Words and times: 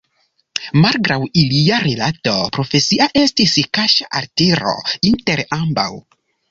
Malgraŭ 0.85 1.17
ilia 1.41 1.77
rilato 1.85 2.35
profesia 2.57 3.11
estis 3.25 3.55
kaŝa 3.79 4.13
altiro 4.23 4.77
inter 5.13 5.49
ambaŭ. 5.63 5.91